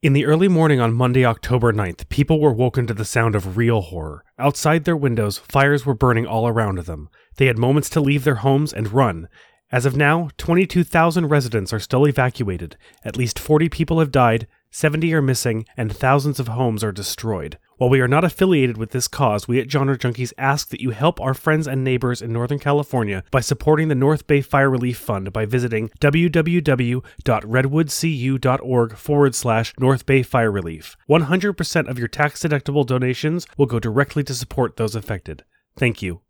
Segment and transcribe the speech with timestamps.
[0.00, 3.56] In the early morning on Monday, October 9th, people were woken to the sound of
[3.56, 4.24] real horror.
[4.38, 7.08] Outside their windows, fires were burning all around them.
[7.34, 9.26] They had moments to leave their homes and run.
[9.72, 12.76] As of now, 22,000 residents are still evacuated.
[13.04, 17.58] At least 40 people have died, 70 are missing, and thousands of homes are destroyed.
[17.78, 20.90] While we are not affiliated with this cause, we at Genre Junkies ask that you
[20.90, 24.98] help our friends and neighbors in Northern California by supporting the North Bay Fire Relief
[24.98, 30.96] Fund by visiting www.redwoodcu.org forward slash North Bay Fire Relief.
[31.08, 35.44] 100% of your tax deductible donations will go directly to support those affected.
[35.76, 36.22] Thank you.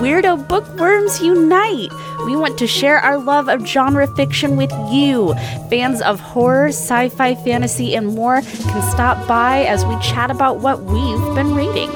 [0.00, 1.90] Weirdo Bookworms Unite!
[2.24, 5.34] We want to share our love of genre fiction with you.
[5.68, 10.58] Fans of horror, sci fi, fantasy, and more can stop by as we chat about
[10.58, 11.90] what we've been reading.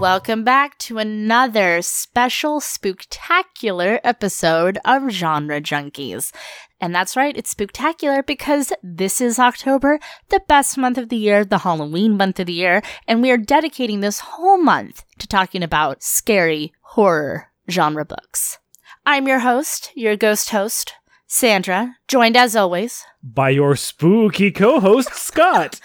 [0.00, 6.32] Welcome back to another special spooktacular episode of Genre Junkies.
[6.82, 11.44] And that's right, it's spectacular because this is October, the best month of the year,
[11.44, 15.62] the Halloween month of the year, and we are dedicating this whole month to talking
[15.62, 18.58] about scary horror genre books.
[19.06, 20.94] I'm your host, your ghost host,
[21.28, 25.80] Sandra, joined as always by your spooky co-host Scott.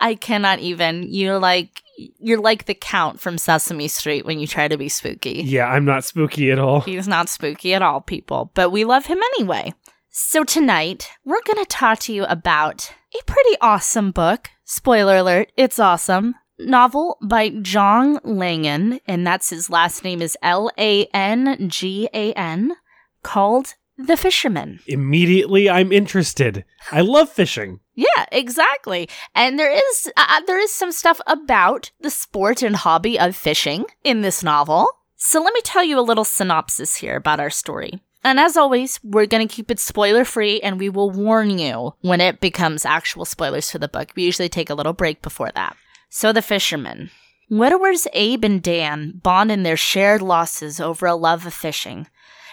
[0.00, 1.04] I cannot even.
[1.08, 1.82] You're like
[2.18, 5.42] you're like the count from Sesame Street when you try to be spooky.
[5.44, 6.80] Yeah, I'm not spooky at all.
[6.80, 9.72] He's not spooky at all, people, but we love him anyway.
[10.14, 14.50] So tonight, we're going to talk to you about a pretty awesome book.
[14.62, 16.34] Spoiler alert, it's awesome.
[16.58, 22.34] Novel by John Langan, and that's his last name is L A N G A
[22.34, 22.74] N,
[23.22, 24.80] called The Fisherman.
[24.86, 26.66] Immediately, I'm interested.
[26.90, 27.80] I love fishing.
[27.94, 29.08] Yeah, exactly.
[29.34, 33.34] And there is uh, uh, there is some stuff about the sport and hobby of
[33.34, 34.90] fishing in this novel.
[35.16, 38.02] So let me tell you a little synopsis here about our story.
[38.24, 41.94] And as always, we're going to keep it spoiler free and we will warn you
[42.02, 44.12] when it becomes actual spoilers for the book.
[44.14, 45.76] We usually take a little break before that.
[46.08, 47.10] So, The fishermen.
[47.50, 52.06] Widowers Abe and Dan bond in their shared losses over a love of fishing.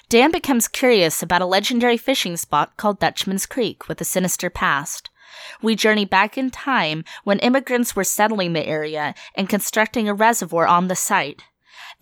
[0.09, 5.09] Dan becomes curious about a legendary fishing spot called Dutchman's Creek with a sinister past.
[5.61, 10.67] We journey back in time when immigrants were settling the area and constructing a reservoir
[10.67, 11.43] on the site.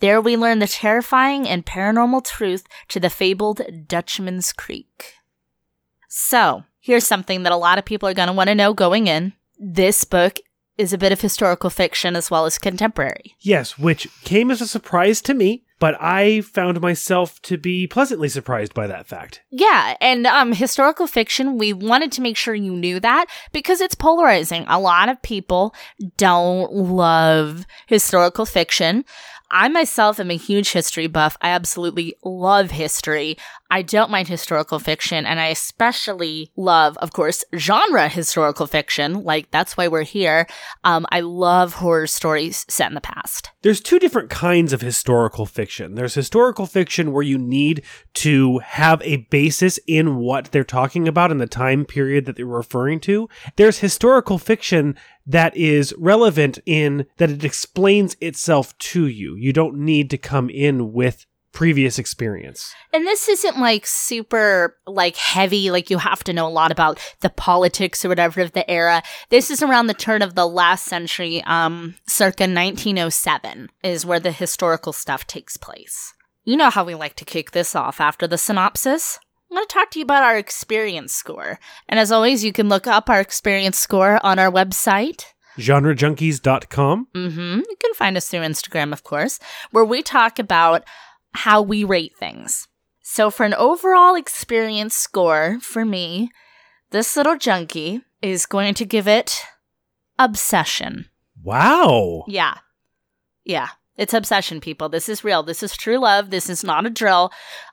[0.00, 5.14] There we learn the terrifying and paranormal truth to the fabled Dutchman's Creek.
[6.08, 9.08] So, here's something that a lot of people are going to want to know going
[9.08, 9.32] in.
[9.58, 10.38] This book
[10.76, 13.34] is a bit of historical fiction as well as contemporary.
[13.40, 18.28] Yes, which came as a surprise to me but I found myself to be pleasantly
[18.28, 19.42] surprised by that fact.
[19.50, 23.94] Yeah, and um historical fiction, we wanted to make sure you knew that because it's
[23.94, 24.64] polarizing.
[24.68, 25.74] A lot of people
[26.16, 29.04] don't love historical fiction.
[29.50, 31.36] I myself am a huge history buff.
[31.40, 33.38] I absolutely love history.
[33.70, 39.24] I don't mind historical fiction, and I especially love, of course, genre historical fiction.
[39.24, 40.46] Like, that's why we're here.
[40.84, 43.50] Um, I love horror stories set in the past.
[43.62, 45.96] There's two different kinds of historical fiction.
[45.96, 47.84] There's historical fiction where you need
[48.14, 52.46] to have a basis in what they're talking about in the time period that they're
[52.46, 53.28] referring to.
[53.56, 54.96] There's historical fiction
[55.26, 59.36] that is relevant in that it explains itself to you.
[59.36, 61.26] You don't need to come in with
[61.58, 62.72] previous experience.
[62.92, 67.00] And this isn't like super like heavy like you have to know a lot about
[67.18, 69.02] the politics or whatever of the era.
[69.30, 74.30] This is around the turn of the last century um circa 1907 is where the
[74.30, 76.14] historical stuff takes place.
[76.44, 79.18] You know how we like to kick this off after the synopsis?
[79.50, 81.58] I'm going to talk to you about our experience score.
[81.88, 85.24] And as always, you can look up our experience score on our website,
[85.58, 87.08] genrejunkies.com.
[87.14, 87.58] Mm-hmm.
[87.68, 89.40] You can find us through Instagram, of course,
[89.72, 90.84] where we talk about
[91.38, 92.66] how we rate things.
[93.02, 96.30] So, for an overall experience score for me,
[96.90, 99.42] this little junkie is going to give it
[100.18, 101.06] obsession.
[101.42, 102.24] Wow.
[102.26, 102.58] Yeah.
[103.44, 103.68] Yeah.
[103.96, 104.88] It's obsession, people.
[104.88, 105.42] This is real.
[105.42, 106.30] This is true love.
[106.30, 107.32] This is not a drill.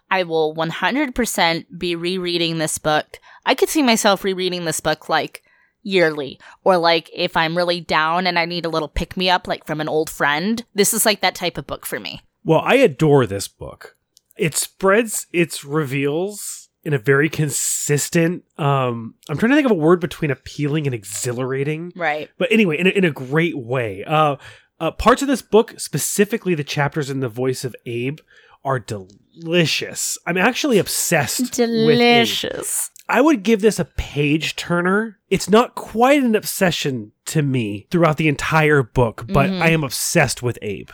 [0.09, 3.19] I will 100% be rereading this book.
[3.45, 5.43] I could see myself rereading this book like
[5.81, 9.47] yearly or like if I'm really down and I need a little pick me up
[9.47, 10.63] like from an old friend.
[10.73, 12.21] This is like that type of book for me.
[12.45, 13.97] Well, I adore this book.
[14.37, 19.75] It spreads its reveals in a very consistent um I'm trying to think of a
[19.75, 21.91] word between appealing and exhilarating.
[21.95, 22.29] Right.
[22.37, 24.03] But anyway, in a, in a great way.
[24.05, 24.37] Uh,
[24.79, 28.19] uh parts of this book, specifically the chapters in the voice of Abe,
[28.63, 30.17] are delicious.
[30.25, 32.91] I'm actually obsessed delicious.
[33.07, 35.19] I would give this a page turner.
[35.29, 39.61] It's not quite an obsession to me throughout the entire book, but mm-hmm.
[39.61, 40.89] I am obsessed with Abe.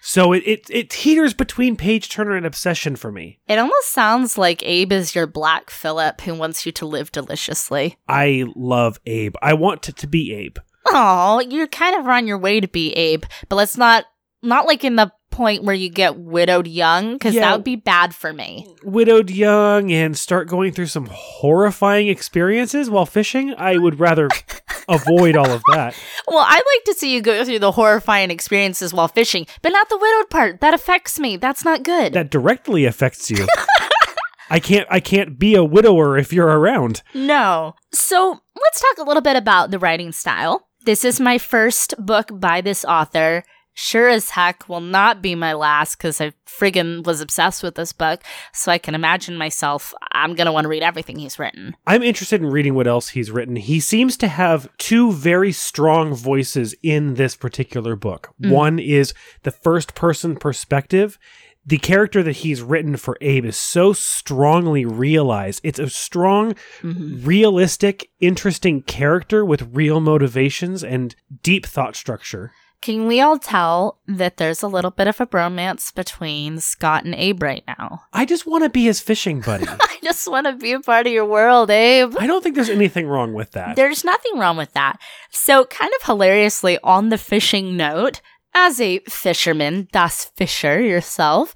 [0.00, 3.38] So it, it, it teeters between page turner and obsession for me.
[3.46, 7.96] It almost sounds like Abe is your Black Phillip who wants you to live deliciously.
[8.08, 9.34] I love Abe.
[9.40, 10.58] I want to, to be Abe.
[10.86, 14.04] Oh, you're kind of on your way to be Abe, but let's not
[14.42, 17.40] not like in the point where you get widowed young because Yeah.
[17.42, 18.66] that would be bad for me.
[18.84, 23.54] Widowed young and start going through some horrifying experiences while fishing.
[23.58, 24.28] I would rather
[24.88, 25.94] avoid all of that.
[26.28, 29.88] Well, I'd like to see you go through the horrifying experiences while fishing, but not
[29.88, 30.60] the widowed part.
[30.60, 31.36] That affects me.
[31.36, 32.12] That's not good.
[32.12, 33.46] That directly affects you.
[34.50, 37.02] I can't I can't be a widower if you're around.
[37.14, 37.74] No.
[37.92, 40.68] So let's talk a little bit about the writing style.
[40.84, 43.44] This is my first book by this author.
[43.74, 47.92] Sure as heck will not be my last because I friggin' was obsessed with this
[47.92, 48.22] book.
[48.52, 51.74] So I can imagine myself, I'm going to want to read everything he's written.
[51.86, 53.56] I'm interested in reading what else he's written.
[53.56, 58.34] He seems to have two very strong voices in this particular book.
[58.42, 58.50] Mm.
[58.50, 61.18] One is the first person perspective.
[61.64, 65.60] The character that he's written for Abe is so strongly realized.
[65.62, 67.24] It's a strong, mm-hmm.
[67.24, 72.52] realistic, interesting character with real motivations and deep thought structure.
[72.82, 77.14] Can we all tell that there's a little bit of a bromance between Scott and
[77.14, 78.02] Abe right now?
[78.12, 79.66] I just want to be his fishing buddy.
[79.68, 82.12] I just want to be a part of your world, Abe.
[82.18, 83.76] I don't think there's anything wrong with that.
[83.76, 84.98] There's nothing wrong with that.
[85.30, 88.20] So, kind of hilariously, on the fishing note,
[88.52, 91.54] as a fisherman, das Fisher yourself,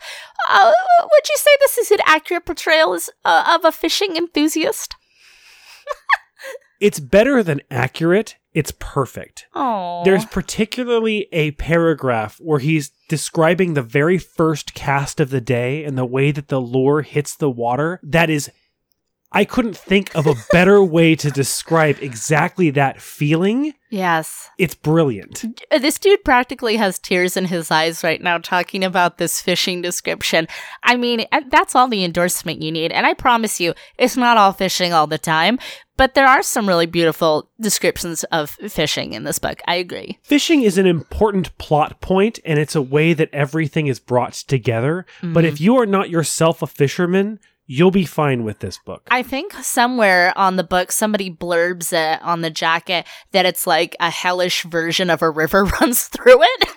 [0.48, 0.70] uh,
[1.00, 4.94] would you say this is an accurate portrayal as, uh, of a fishing enthusiast?
[6.80, 8.36] It's better than accurate.
[8.56, 9.48] It's perfect.
[9.54, 15.84] Oh, There's particularly a paragraph where he's describing the very first cast of the day
[15.84, 18.00] and the way that the lure hits the water.
[18.02, 18.50] That is,
[19.36, 23.74] I couldn't think of a better way to describe exactly that feeling.
[23.90, 24.48] yes.
[24.56, 25.44] It's brilliant.
[25.70, 29.82] Uh, This dude practically has tears in his eyes right now talking about this fishing
[29.82, 30.48] description.
[30.82, 32.92] I mean, uh, that's all the endorsement you need.
[32.92, 35.58] And I promise you, it's not all fishing all the time,
[35.98, 39.60] but there are some really beautiful descriptions of fishing in this book.
[39.66, 40.18] I agree.
[40.22, 45.04] Fishing is an important plot point and it's a way that everything is brought together.
[45.22, 49.08] But if you are not yourself a fisherman, you'll be fine with this book.
[49.10, 53.96] I think somewhere on the book, somebody blurbs it on the jacket that it's like
[54.00, 56.68] a hellish version of a river runs through it,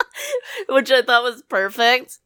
[0.68, 2.18] which I thought was perfect.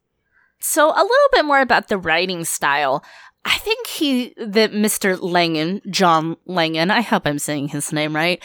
[0.60, 3.04] So, a little bit more about the writing style.
[3.44, 5.20] I think he, that Mr.
[5.20, 8.42] Langan, John Langan, I hope I'm saying his name right.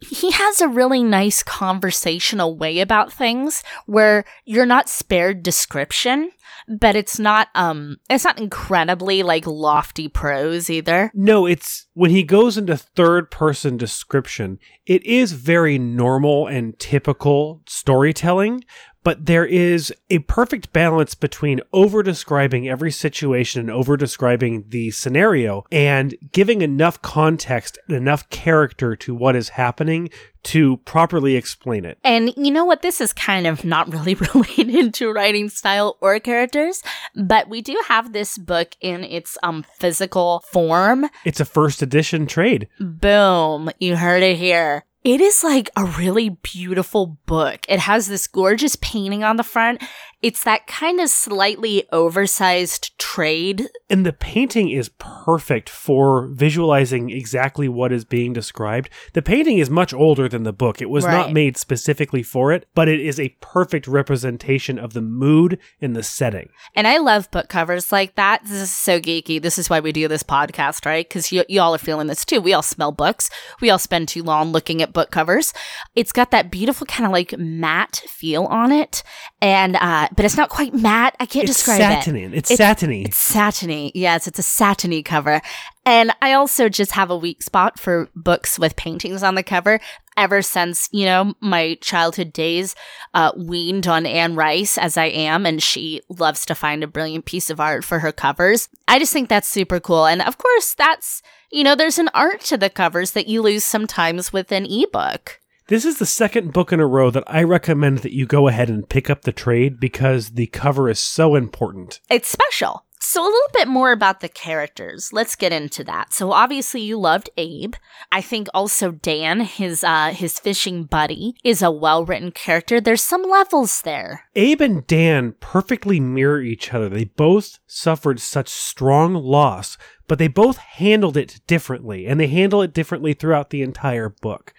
[0.00, 6.32] He has a really nice conversational way about things where you're not spared description,
[6.68, 11.10] but it's not um it's not incredibly like lofty prose either.
[11.14, 17.62] No, it's when he goes into third person description, it is very normal and typical
[17.66, 18.64] storytelling,
[19.02, 24.90] but there is a perfect balance between over describing every situation and over describing the
[24.90, 30.10] scenario and giving enough context and enough character to what is happening
[30.44, 31.98] to properly explain it.
[32.02, 32.82] And you know what?
[32.82, 36.82] This is kind of not really related to writing style or characters,
[37.14, 41.06] but we do have this book in its um physical form.
[41.24, 42.68] It's a first edition trade.
[42.80, 43.70] Boom.
[43.78, 44.84] You heard it here.
[45.04, 47.66] It is like a really beautiful book.
[47.68, 49.82] It has this gorgeous painting on the front.
[50.22, 53.68] It's that kind of slightly oversized trade.
[53.90, 58.88] And the painting is perfect for visualizing exactly what is being described.
[59.14, 60.80] The painting is much older than the book.
[60.80, 65.02] It was not made specifically for it, but it is a perfect representation of the
[65.02, 66.50] mood and the setting.
[66.76, 68.44] And I love book covers like that.
[68.44, 69.42] This is so geeky.
[69.42, 71.08] This is why we do this podcast, right?
[71.08, 72.40] Because y- y'all are feeling this too.
[72.40, 73.28] We all smell books.
[73.60, 75.52] We all spend too long looking at book covers.
[75.94, 79.02] It's got that beautiful kind of like matte feel on it.
[79.40, 81.16] And, uh, but it's not quite matte.
[81.18, 81.84] I can't It's describe it.
[81.84, 82.36] It's satiny.
[82.36, 83.02] It's, satiny.
[83.04, 83.92] It's satiny.
[83.94, 85.40] Yes, it's a satiny cover.
[85.84, 89.80] And I also just have a weak spot for books with paintings on the cover.
[90.16, 92.74] Ever since, you know, my childhood days,
[93.14, 97.24] uh, weaned on Anne Rice as I am, and she loves to find a brilliant
[97.24, 98.68] piece of art for her covers.
[98.86, 100.06] I just think that's super cool.
[100.06, 103.64] And of course, that's, you know, there's an art to the covers that you lose
[103.64, 105.40] sometimes with an ebook.
[105.68, 108.68] This is the second book in a row that I recommend that you go ahead
[108.68, 112.00] and pick up the trade because the cover is so important.
[112.10, 112.84] It's special.
[113.04, 115.12] So, a little bit more about the characters.
[115.12, 116.12] Let's get into that.
[116.12, 117.74] So, obviously, you loved Abe.
[118.12, 122.80] I think also Dan, his uh, his fishing buddy, is a well written character.
[122.80, 124.26] There's some levels there.
[124.36, 126.88] Abe and Dan perfectly mirror each other.
[126.88, 132.62] They both suffered such strong loss, but they both handled it differently, and they handle
[132.62, 134.54] it differently throughout the entire book.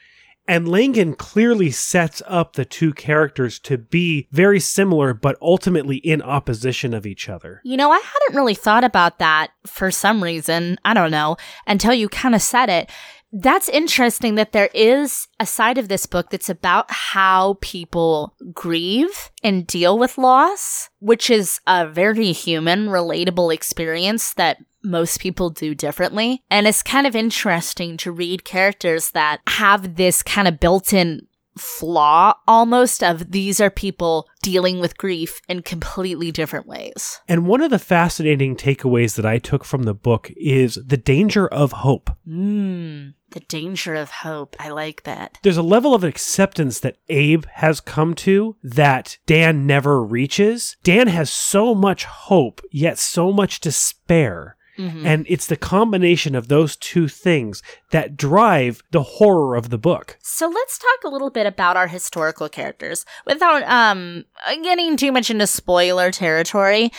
[0.48, 6.22] And Langan clearly sets up the two characters to be very similar, but ultimately in
[6.22, 7.62] opposition of each other.
[7.64, 10.78] You know, I hadn't really thought about that for some reason.
[10.84, 12.90] I don't know, until you kind of said it.
[13.36, 19.32] That's interesting that there is a side of this book that's about how people grieve
[19.42, 25.74] and deal with loss, which is a very human, relatable experience that most people do
[25.74, 26.44] differently.
[26.50, 31.28] And it's kind of interesting to read characters that have this kind of built in
[31.58, 37.22] flaw almost of these are people dealing with grief in completely different ways.
[37.28, 41.48] And one of the fascinating takeaways that I took from the book is the danger
[41.48, 42.10] of hope.
[42.28, 44.56] Mm, the danger of hope.
[44.60, 45.38] I like that.
[45.44, 50.78] There's a level of acceptance that Abe has come to that Dan never reaches.
[50.84, 54.58] Dan has so much hope, yet so much despair.
[54.78, 55.06] Mm-hmm.
[55.06, 57.62] And it's the combination of those two things
[57.92, 60.18] that drive the horror of the book.
[60.22, 64.26] So let's talk a little bit about our historical characters without um
[64.64, 66.92] getting too much into spoiler territory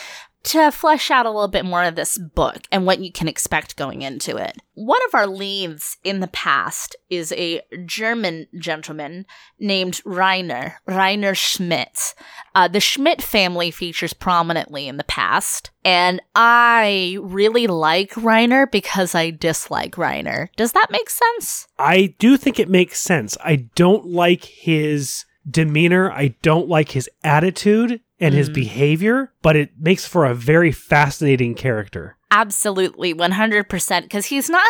[0.45, 3.75] to flesh out a little bit more of this book and what you can expect
[3.75, 4.57] going into it.
[4.75, 9.25] One of our leads in the past is a German gentleman
[9.59, 12.13] named Rainer, Rainer Schmidt.
[12.53, 19.15] Uh, the Schmidt family features prominently in the past, and I really like Rainer because
[19.15, 20.51] I dislike Rainer.
[20.55, 21.67] Does that make sense?
[21.79, 23.35] I do think it makes sense.
[23.43, 26.11] I don't like his demeanor.
[26.11, 28.37] I don't like his attitude and mm.
[28.37, 32.17] his behavior, but it makes for a very fascinating character.
[32.31, 34.67] Absolutely, 100% because he's not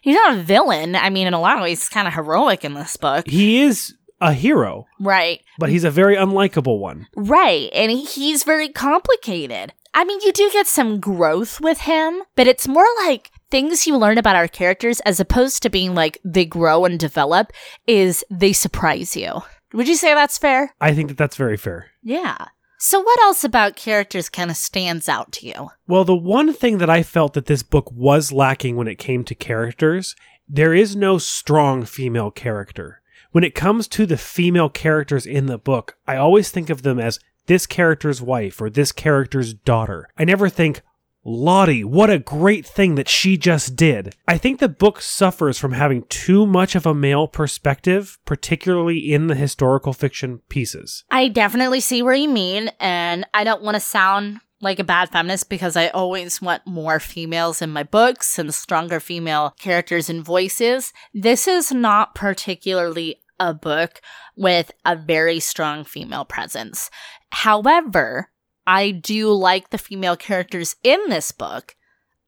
[0.00, 0.94] he's not a villain.
[0.94, 3.28] I mean, in a lot of ways he's kind of heroic in this book.
[3.28, 4.86] He is a hero.
[5.00, 5.40] Right.
[5.58, 7.06] But he's a very unlikable one.
[7.14, 7.70] Right.
[7.72, 9.72] And he's very complicated.
[9.94, 13.96] I mean, you do get some growth with him, but it's more like things you
[13.96, 17.52] learn about our characters as opposed to being like they grow and develop
[17.86, 19.42] is they surprise you.
[19.72, 20.74] Would you say that's fair?
[20.80, 21.90] I think that that's very fair.
[22.02, 22.46] Yeah.
[22.80, 25.70] So, what else about characters kind of stands out to you?
[25.88, 29.24] Well, the one thing that I felt that this book was lacking when it came
[29.24, 30.14] to characters,
[30.48, 33.02] there is no strong female character.
[33.32, 37.00] When it comes to the female characters in the book, I always think of them
[37.00, 40.08] as this character's wife or this character's daughter.
[40.16, 40.82] I never think,
[41.30, 44.14] Lottie, what a great thing that she just did.
[44.26, 49.26] I think the book suffers from having too much of a male perspective, particularly in
[49.26, 51.04] the historical fiction pieces.
[51.10, 55.10] I definitely see where you mean, and I don't want to sound like a bad
[55.10, 60.24] feminist because I always want more females in my books and stronger female characters and
[60.24, 60.94] voices.
[61.12, 64.00] This is not particularly a book
[64.34, 66.88] with a very strong female presence.
[67.30, 68.30] However,
[68.68, 71.74] I do like the female characters in this book.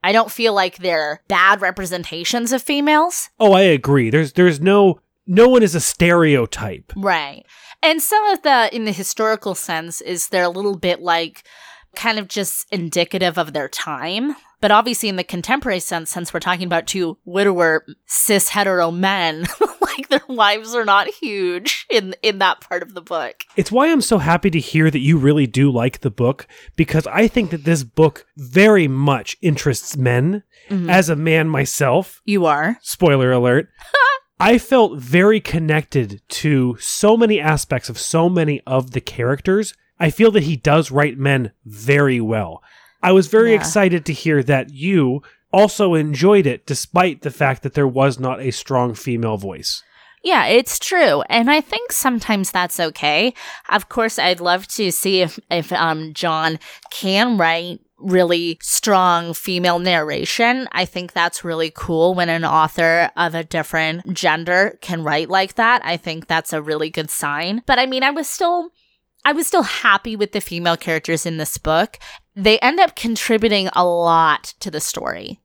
[0.02, 3.28] I don't feel like they're bad representations of females.
[3.38, 4.08] Oh, I agree.
[4.08, 6.94] There's there's no no one is a stereotype.
[6.96, 7.44] Right.
[7.82, 11.46] And some of the in the historical sense is they're a little bit like
[11.94, 14.34] kind of just indicative of their time.
[14.60, 19.46] But obviously, in the contemporary sense, since we're talking about two widower cis hetero men,
[19.80, 23.44] like their wives are not huge in in that part of the book.
[23.56, 27.06] It's why I'm so happy to hear that you really do like the book because
[27.06, 30.42] I think that this book very much interests men.
[30.68, 30.90] Mm-hmm.
[30.90, 32.78] As a man myself, you are.
[32.82, 33.68] Spoiler alert.
[34.40, 39.74] I felt very connected to so many aspects of so many of the characters.
[39.98, 42.62] I feel that he does write men very well.
[43.02, 43.56] I was very yeah.
[43.56, 48.40] excited to hear that you also enjoyed it despite the fact that there was not
[48.40, 49.82] a strong female voice.
[50.22, 51.22] Yeah, it's true.
[51.30, 53.32] And I think sometimes that's okay.
[53.70, 56.58] Of course, I'd love to see if, if um, John
[56.90, 60.68] can write really strong female narration.
[60.72, 65.54] I think that's really cool when an author of a different gender can write like
[65.54, 65.82] that.
[65.84, 67.62] I think that's a really good sign.
[67.66, 68.70] But I mean, I was still
[69.24, 71.98] I was still happy with the female characters in this book.
[72.34, 75.40] They end up contributing a lot to the story.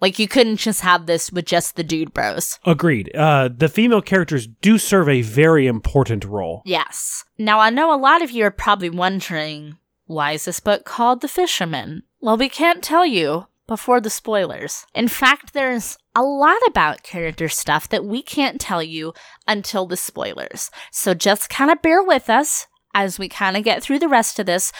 [0.00, 2.58] Like you couldn't just have this with just the dude bros.
[2.66, 3.14] Agreed.
[3.14, 6.62] Uh, the female characters do serve a very important role.
[6.64, 7.24] Yes.
[7.38, 11.22] Now I know a lot of you are probably wondering why is this book called
[11.22, 12.02] The Fisherman?
[12.20, 14.84] Well, we can't tell you before the spoilers.
[14.94, 19.14] In fact, there's a lot about character stuff that we can't tell you
[19.48, 20.70] until the spoilers.
[20.90, 24.38] So just kind of bear with us as we kind of get through the rest
[24.38, 24.72] of this,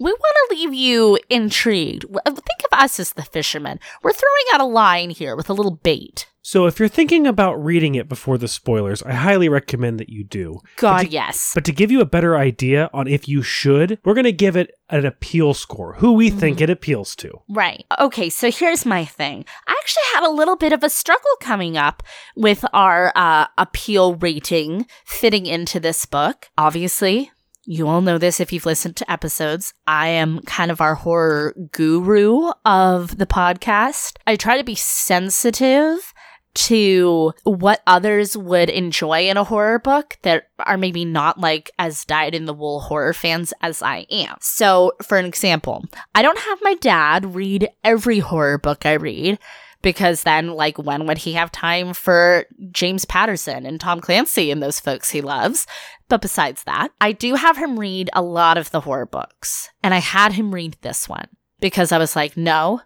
[0.00, 2.06] We want to leave you intrigued.
[2.24, 3.78] Think of us as the fishermen.
[4.02, 6.26] We're throwing out a line here with a little bait.
[6.42, 10.24] So if you're thinking about reading it before the spoilers, I highly recommend that you
[10.24, 10.60] do.
[10.76, 11.50] God, But to- yes.
[11.54, 14.56] But to give you a better idea on if you should, we're going to give
[14.56, 17.42] it an appeal score, who we think it appeals to.
[17.50, 17.84] Right.
[17.98, 19.44] Okay, so here's my thing.
[19.68, 22.02] I actually had a little bit of a struggle coming up
[22.34, 26.48] with our uh, appeal rating fitting into this book.
[26.56, 27.30] Obviously,
[27.70, 29.72] you all know this if you've listened to episodes.
[29.86, 34.16] I am kind of our horror guru of the podcast.
[34.26, 36.12] I try to be sensitive
[36.52, 42.04] to what others would enjoy in a horror book that are maybe not like as
[42.04, 44.34] dyed in the wool horror fans as I am.
[44.40, 49.38] So, for an example, I don't have my dad read every horror book I read
[49.82, 54.62] because then, like, when would he have time for James Patterson and Tom Clancy and
[54.62, 55.66] those folks he loves?
[56.08, 59.94] But besides that, I do have him read a lot of the horror books, and
[59.94, 61.28] I had him read this one
[61.60, 62.82] because I was like, no,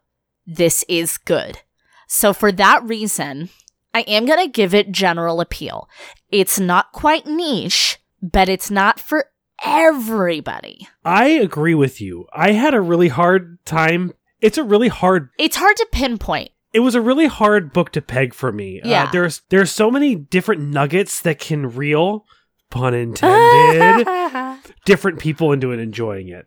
[0.46, 1.60] this is good.
[2.06, 3.48] So, for that reason,
[3.92, 5.88] I am going to give it general appeal.
[6.30, 9.26] It's not quite niche, but it's not for
[9.64, 10.88] everybody.
[11.04, 12.26] I agree with you.
[12.32, 14.12] I had a really hard time.
[14.40, 16.50] It's a really hard It's hard to pinpoint.
[16.74, 18.80] It was a really hard book to peg for me.
[18.84, 19.04] Yeah.
[19.04, 22.26] Uh, there's there's so many different nuggets that can reel,
[22.70, 24.06] pun intended,
[24.84, 26.46] different people into it enjoying it.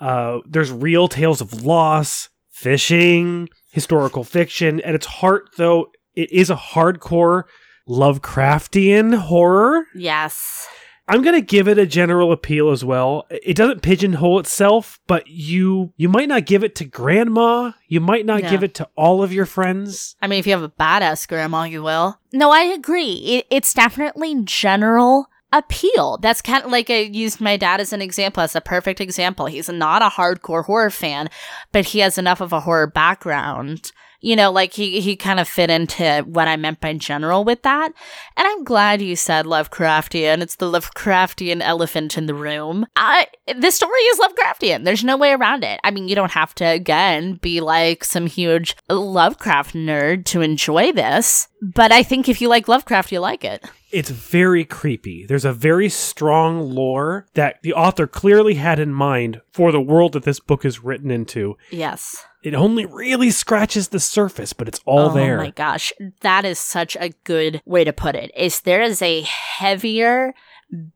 [0.00, 4.80] Uh, there's real tales of loss, fishing, historical fiction.
[4.82, 7.44] At its heart, though, it is a hardcore
[7.88, 9.86] Lovecraftian horror.
[9.94, 10.66] yes.
[11.08, 13.26] I'm gonna give it a general appeal as well.
[13.30, 17.72] It doesn't pigeonhole itself, but you you might not give it to grandma.
[17.88, 18.50] You might not No.
[18.50, 20.16] give it to all of your friends.
[20.20, 22.18] I mean, if you have a badass grandma, you will.
[22.32, 23.12] No, I agree.
[23.24, 26.18] It, it's definitely general appeal.
[26.20, 29.46] That's kind of like I used my dad as an example, as a perfect example.
[29.46, 31.30] He's not a hardcore horror fan,
[31.72, 33.90] but he has enough of a horror background.
[34.20, 37.62] You know, like he, he kind of fit into what I meant by general with
[37.62, 37.92] that.
[38.36, 40.40] And I'm glad you said Lovecraftian.
[40.42, 42.86] It's the Lovecraftian elephant in the room.
[42.96, 44.84] I, this story is Lovecraftian.
[44.84, 45.78] There's no way around it.
[45.84, 50.90] I mean, you don't have to, again, be like some huge Lovecraft nerd to enjoy
[50.90, 51.46] this.
[51.62, 53.64] But I think if you like Lovecraft, you like it.
[53.90, 55.24] It's very creepy.
[55.24, 60.12] There's a very strong lore that the author clearly had in mind for the world
[60.12, 61.56] that this book is written into.
[61.70, 62.24] Yes.
[62.42, 65.38] It only really scratches the surface, but it's all oh there.
[65.38, 65.92] Oh my gosh.
[66.20, 68.30] That is such a good way to put it.
[68.36, 70.34] Is there is a heavier,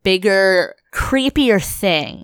[0.03, 2.23] bigger, creepier thing.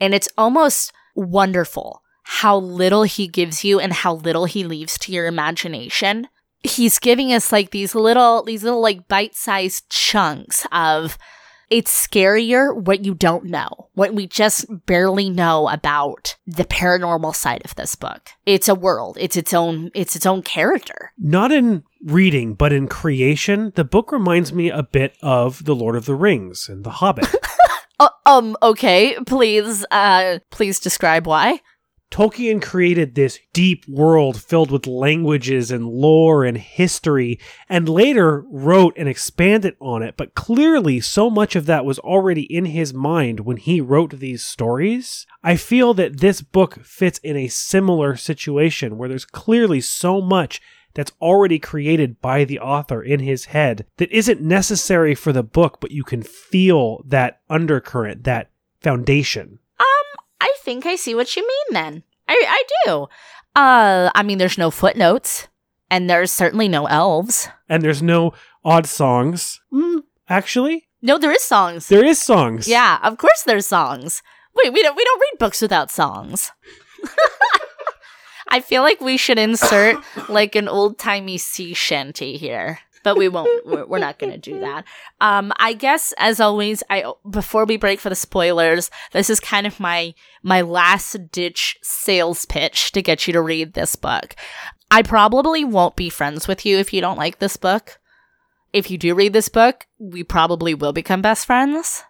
[0.00, 5.12] And it's almost wonderful how little he gives you and how little he leaves to
[5.12, 6.28] your imagination.
[6.62, 11.16] He's giving us like these little, these little like bite-sized chunks of
[11.70, 17.62] it's scarier what you don't know, what we just barely know about the paranormal side
[17.64, 18.30] of this book.
[18.44, 19.16] It's a world.
[19.20, 21.12] It's its own it's its own character.
[21.16, 25.94] Not in reading, but in creation, the book reminds me a bit of The Lord
[25.94, 27.28] of the Rings and The Hobbit.
[28.00, 31.60] Uh, um okay, please uh please describe why.
[32.10, 38.94] Tolkien created this deep world filled with languages and lore and history, and later wrote
[38.96, 40.16] and expanded on it.
[40.16, 44.42] But clearly, so much of that was already in his mind when he wrote these
[44.42, 45.24] stories.
[45.44, 50.60] I feel that this book fits in a similar situation where there's clearly so much
[50.94, 55.78] that's already created by the author in his head that isn't necessary for the book,
[55.80, 59.59] but you can feel that undercurrent, that foundation.
[60.40, 62.02] I think I see what you mean then.
[62.28, 63.06] I I do.
[63.54, 65.48] Uh I mean there's no footnotes
[65.90, 67.48] and there's certainly no elves.
[67.68, 68.32] and there's no
[68.64, 69.60] odd songs.
[69.72, 71.88] Mm, actually, No, there is songs.
[71.88, 72.68] there is songs.
[72.68, 74.22] Yeah, of course there's songs.
[74.54, 76.52] Wait, we don't we don't read books without songs.
[78.52, 79.96] I feel like we should insert
[80.28, 83.88] like an old timey sea shanty here, but we won't.
[83.88, 84.84] We're, not going to do that.
[85.20, 89.66] Um, I guess as always, I before we break for the spoilers, this is kind
[89.66, 94.34] of my my last ditch sales pitch to get you to read this book.
[94.90, 98.00] I probably won't be friends with you if you don't like this book.
[98.72, 102.04] If you do read this book, we probably will become best friends.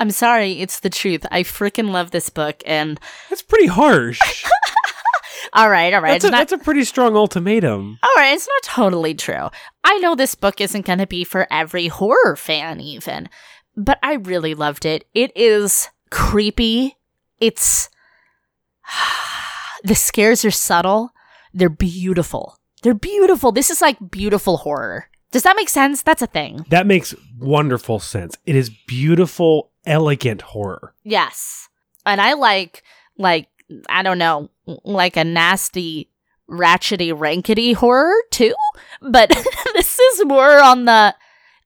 [0.00, 1.26] I'm sorry, it's the truth.
[1.30, 4.20] I freaking love this book, and That's pretty harsh.
[5.52, 7.98] all right, all right, that's, a, not that's a pretty strong ultimatum.
[8.02, 8.34] all right.
[8.34, 9.48] It's not totally true.
[9.84, 13.28] I know this book isn't going to be for every horror fan, even,
[13.76, 15.04] but I really loved it.
[15.14, 16.96] It is creepy.
[17.40, 17.88] It's
[19.84, 21.10] the scares are subtle.
[21.54, 22.58] They're beautiful.
[22.82, 23.52] They're beautiful.
[23.52, 25.08] This is like beautiful horror.
[25.30, 26.02] Does that make sense?
[26.02, 26.64] That's a thing.
[26.70, 28.36] That makes wonderful sense.
[28.46, 30.94] It is beautiful, elegant horror.
[31.04, 31.68] Yes.
[32.06, 32.82] And I like
[33.18, 33.48] like
[33.88, 34.50] I don't know,
[34.84, 36.10] like a nasty,
[36.48, 38.54] ratchety, rankety horror too.
[39.00, 39.28] But
[39.74, 41.14] this is more on the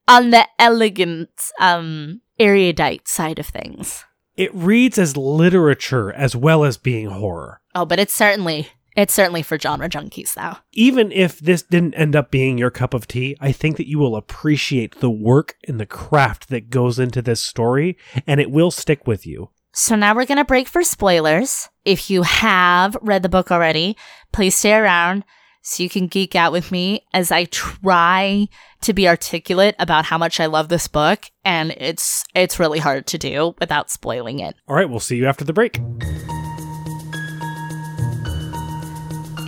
[0.08, 4.04] on the elegant, um, erudite side of things.
[4.36, 7.60] It reads as literature as well as being horror.
[7.74, 10.56] Oh, but it's certainly it's certainly for genre junkies though.
[10.72, 13.98] Even if this didn't end up being your cup of tea, I think that you
[13.98, 18.70] will appreciate the work and the craft that goes into this story, and it will
[18.70, 19.50] stick with you.
[19.74, 21.70] So now we're gonna break for spoilers.
[21.84, 23.96] If you have read the book already,
[24.30, 25.24] please stay around
[25.62, 28.48] so you can geek out with me as I try
[28.82, 33.06] to be articulate about how much I love this book, and it's it's really hard
[33.08, 34.56] to do without spoiling it.
[34.68, 35.78] All right, we'll see you after the break.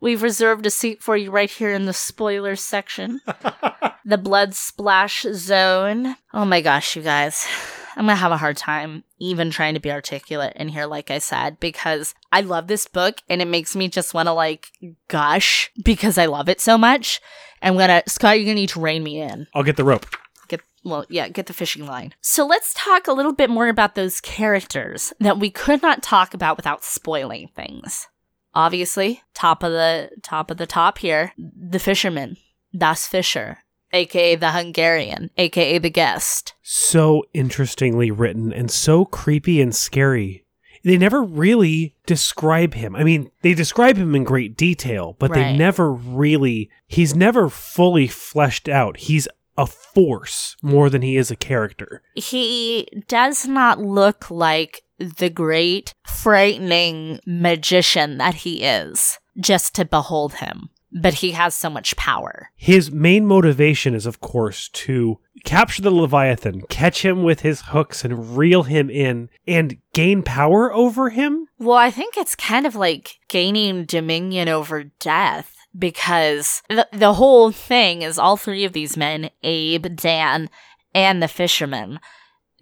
[0.00, 3.20] We've reserved a seat for you right here in the spoiler section.
[4.04, 6.16] the blood splash zone.
[6.34, 7.46] Oh my gosh, you guys.
[7.94, 11.18] I'm gonna have a hard time even trying to be articulate in here, like I
[11.18, 14.72] said, because I love this book and it makes me just wanna like
[15.06, 17.20] gush because I love it so much.
[17.62, 19.46] I'm gonna, Scott, you're gonna need to rein me in.
[19.54, 20.06] I'll get the rope.
[20.48, 22.14] Get, well, yeah, get the fishing line.
[22.20, 26.34] So let's talk a little bit more about those characters that we could not talk
[26.34, 28.08] about without spoiling things.
[28.54, 32.36] Obviously, top of the top of the top here, the fisherman,
[32.76, 33.58] Das Fischer,
[33.92, 36.54] aka the Hungarian, aka the guest.
[36.62, 40.44] So interestingly written and so creepy and scary.
[40.84, 42.96] They never really describe him.
[42.96, 48.08] I mean, they describe him in great detail, but they never really, he's never fully
[48.08, 48.96] fleshed out.
[48.96, 52.02] He's a force more than he is a character.
[52.16, 60.34] He does not look like the great, frightening magician that he is, just to behold
[60.34, 60.70] him.
[60.94, 62.50] But he has so much power.
[62.54, 68.04] His main motivation is, of course, to capture the Leviathan, catch him with his hooks,
[68.04, 71.46] and reel him in and gain power over him.
[71.58, 77.50] Well, I think it's kind of like gaining dominion over death because the, the whole
[77.50, 80.50] thing is all three of these men, Abe, Dan,
[80.94, 81.98] and the fisherman,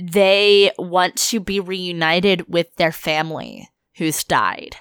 [0.01, 4.77] they want to be reunited with their family who's died.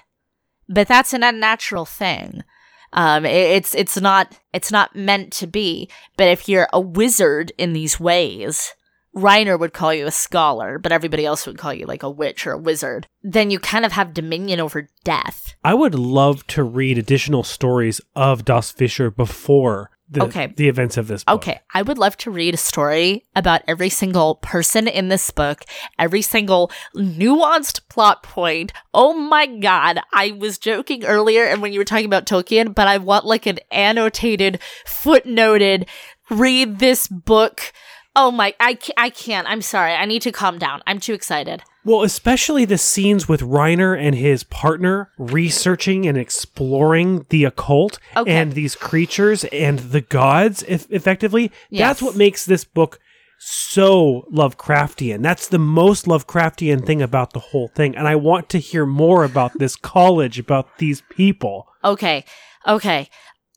[0.68, 2.44] But that's an unnatural thing.
[2.92, 5.88] Um, it- it's it's not it's not meant to be.
[6.16, 8.72] But if you're a wizard in these ways,
[9.12, 12.46] Rainer would call you a scholar, but everybody else would call you like a witch
[12.46, 13.08] or a wizard.
[13.22, 15.54] Then you kind of have dominion over death.
[15.64, 20.52] I would love to read additional stories of Das Fischer before the, Okay.
[20.56, 21.36] the events of this book.
[21.36, 25.64] Okay, I would love to read a story about every single person in this book,
[25.98, 28.72] every single nuanced plot point.
[28.92, 32.88] Oh my god, I was joking earlier and when you were talking about Tolkien, but
[32.88, 35.86] I want like an annotated, footnoted,
[36.28, 37.72] read this book.
[38.16, 39.48] Oh my, I, I can't.
[39.48, 39.92] I'm sorry.
[39.92, 40.82] I need to calm down.
[40.86, 41.62] I'm too excited.
[41.84, 48.30] Well, especially the scenes with Rainer and his partner researching and exploring the occult Okay.
[48.30, 51.50] and these creatures and the gods, if effectively.
[51.70, 51.88] Yes.
[51.88, 52.98] That's what makes this book
[53.38, 55.22] so Lovecraftian.
[55.22, 57.96] That's the most Lovecraftian thing about the whole thing.
[57.96, 61.66] And I want to hear more about this college, about these people.
[61.82, 62.24] Okay.
[62.66, 63.08] Okay.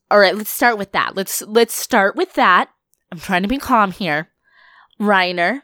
[0.09, 1.15] All right, let's start with that.
[1.15, 2.69] Let's let's start with that.
[3.11, 4.29] I'm trying to be calm here.
[5.01, 5.61] Reiner,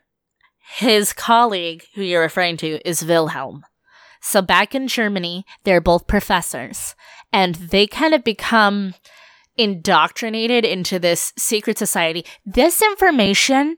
[0.77, 3.65] his colleague who you're referring to is Wilhelm.
[4.21, 6.95] So back in Germany, they're both professors
[7.34, 8.93] and they kind of become
[9.58, 12.23] indoctrinated into this secret society.
[12.45, 13.77] This information,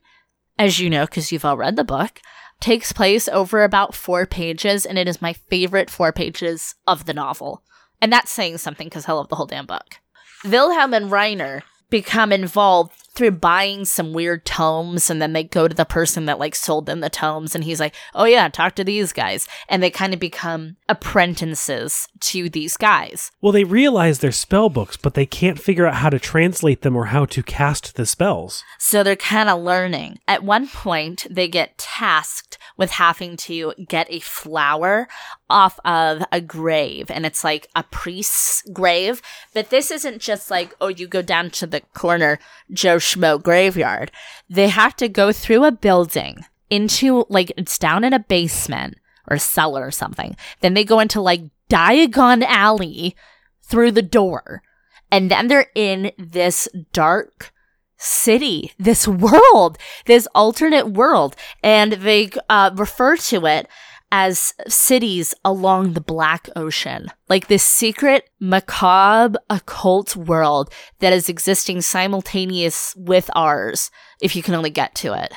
[0.60, 2.19] as you know cuz you've all read the book,
[2.60, 7.13] takes place over about 4 pages and it is my favorite 4 pages of the
[7.13, 7.63] novel.
[8.01, 9.95] And that's saying something because I love the whole damn book.
[10.43, 15.76] Wilhelm and Rainer become involved through buying some weird tomes and then they go to
[15.76, 18.84] the person that like sold them the tomes and he's like, "Oh yeah, talk to
[18.84, 23.32] these guys." And they kind of become apprentices to these guys.
[23.41, 26.95] Well, they realize they're spell books, but they can't figure out how to translate them
[26.95, 28.63] or how to cast the spells.
[28.78, 30.19] So they're kind of learning.
[30.28, 35.08] At one point, they get tasked with having to get a flower
[35.52, 39.22] off of a grave, and it's like a priest's grave.
[39.54, 42.40] But this isn't just like, oh, you go down to the corner
[42.72, 44.12] Joe Schmo graveyard.
[44.50, 48.98] They have to go through a building into like it's down in a basement
[49.30, 50.36] or cellar or something.
[50.62, 53.16] Then they go into like Diagon Alley
[53.64, 54.64] through the door.
[55.12, 57.54] And then they're in this dark
[57.98, 61.36] city, this world, this alternate world.
[61.64, 63.68] And they uh, refer to it
[64.12, 67.08] as cities along the Black Ocean.
[67.30, 73.89] Like this secret, macabre, occult world that is existing simultaneous with ours,
[74.21, 75.34] if you can only get to it.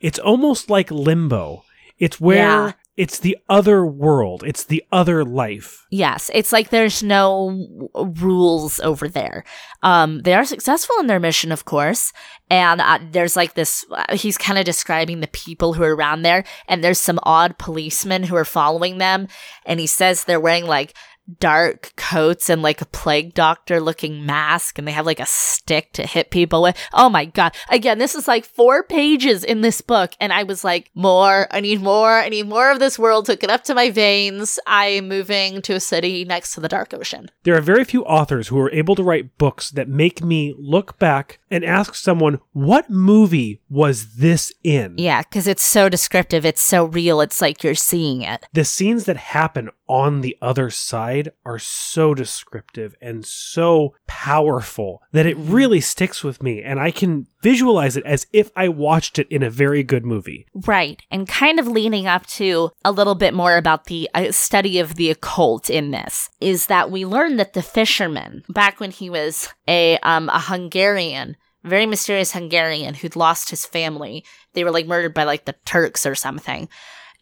[0.00, 1.64] It's almost like limbo.
[1.98, 2.72] It's where Yeah.
[2.98, 4.42] It's the other world.
[4.44, 5.86] It's the other life.
[5.88, 9.44] Yes, it's like there's no rules over there.
[9.84, 12.12] Um, they are successful in their mission, of course,
[12.50, 13.86] and uh, there's like this.
[13.88, 17.56] Uh, he's kind of describing the people who are around there, and there's some odd
[17.56, 19.28] policemen who are following them,
[19.64, 20.92] and he says they're wearing like
[21.40, 25.92] dark coats and like a plague doctor looking mask and they have like a stick
[25.92, 26.76] to hit people with.
[26.92, 27.54] Oh my god.
[27.70, 31.60] Again, this is like four pages in this book and I was like, more, I
[31.60, 34.58] need more, I need more of this world to get up to my veins.
[34.66, 37.30] I am moving to a city next to the dark ocean.
[37.42, 40.98] There are very few authors who are able to write books that make me look
[40.98, 44.94] back and ask someone, what movie was this in?
[44.98, 48.46] Yeah, because it's so descriptive, it's so real, it's like you're seeing it.
[48.52, 55.26] The scenes that happen on the other side are so descriptive and so powerful that
[55.26, 59.26] it really sticks with me and I can visualize it as if I watched it
[59.30, 60.46] in a very good movie.
[60.54, 64.78] Right, and kind of leaning up to a little bit more about the uh, study
[64.78, 69.10] of the occult in this is that we learn that the fisherman, back when he
[69.10, 74.86] was a um, a Hungarian, very mysterious Hungarian who'd lost his family, they were like
[74.86, 76.68] murdered by like the Turks or something.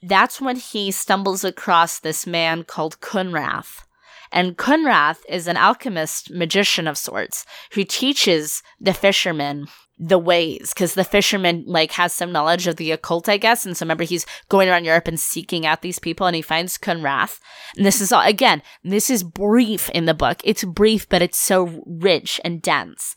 [0.03, 3.86] That's when he stumbles across this man called Kunrath.
[4.33, 9.67] And Kunrath is an alchemist magician of sorts who teaches the fishermen
[9.99, 13.65] the ways because the fisherman like has some knowledge of the occult i guess.
[13.65, 16.77] And so remember he's going around europe and seeking out these people and he finds
[16.77, 17.39] kunrath.
[17.77, 20.41] And this is all again this is brief in the book.
[20.45, 23.15] It's brief but it's so rich and dense.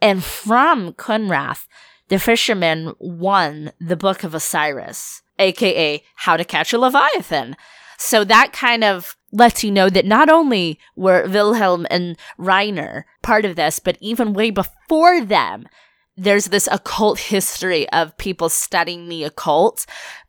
[0.00, 1.66] And from kunrath
[2.08, 7.56] the fisherman won the book of osiris aka how to catch a leviathan
[7.98, 13.44] so that kind of lets you know that not only were Wilhelm and Rainer part
[13.44, 15.66] of this, but even way before them,
[16.16, 19.84] there's this occult history of people studying the occult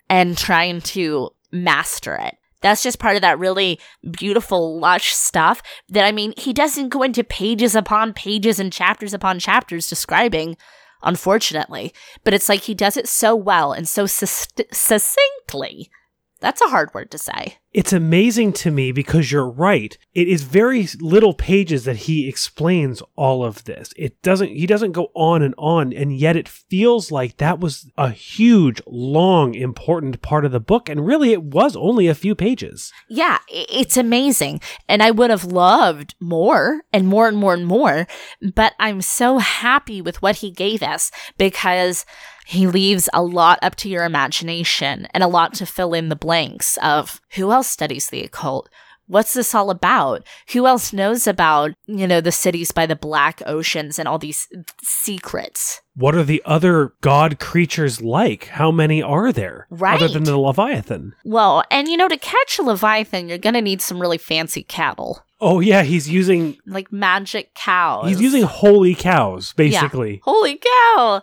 [0.09, 2.35] and trying to master it.
[2.61, 3.79] That's just part of that really
[4.11, 9.13] beautiful, lush stuff that I mean, he doesn't go into pages upon pages and chapters
[9.13, 10.57] upon chapters describing,
[11.03, 15.91] unfortunately, but it's like he does it so well and so succinctly.
[16.39, 17.57] That's a hard word to say.
[17.73, 19.97] It's amazing to me because you're right.
[20.13, 23.93] It is very little pages that he explains all of this.
[23.95, 27.91] It doesn't he doesn't go on and on and yet it feels like that was
[27.97, 32.35] a huge, long, important part of the book and really it was only a few
[32.35, 32.91] pages.
[33.09, 34.61] Yeah, it's amazing.
[34.87, 38.07] And I would have loved more and more and more and more,
[38.55, 42.05] but I'm so happy with what he gave us because
[42.47, 46.15] he leaves a lot up to your imagination and a lot to fill in the
[46.15, 48.69] blanks of who else studies the occult?
[49.09, 50.25] What's this all about?
[50.53, 54.47] Who else knows about, you know, the cities by the black oceans and all these
[54.83, 55.81] secrets?
[55.95, 58.45] What are the other god creatures like?
[58.47, 59.67] How many are there?
[59.69, 59.95] Right.
[60.01, 61.15] Other than the Leviathan.
[61.25, 65.23] Well, and you know, to catch a leviathan, you're gonna need some really fancy cattle.
[65.39, 68.07] Oh yeah, he's using Like magic cows.
[68.09, 70.21] he's using holy cows, basically.
[70.23, 71.21] Holy cow!